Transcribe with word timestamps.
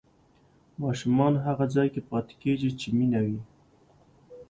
ماشومان 0.81 1.33
هغه 1.45 1.65
ځای 1.75 1.87
کې 1.93 2.01
پاتې 2.09 2.33
کېږي 2.41 2.69
چې 2.79 2.87
مینه 2.97 3.19
وي. 3.25 3.39